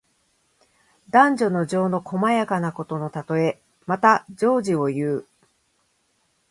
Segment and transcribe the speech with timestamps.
[1.11, 3.61] 男女の情の細やかなことのたとえ。
[3.85, 5.27] また、情事をいう。